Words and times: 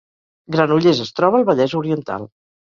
Granollers 0.55 1.01
es 1.03 1.11
troba 1.19 1.39
al 1.41 1.45
Vallès 1.51 1.77
Oriental 1.83 2.27